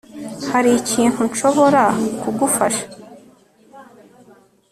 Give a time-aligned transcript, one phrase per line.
[0.51, 1.83] Hari ikintu nshobora
[2.21, 2.85] kugufasha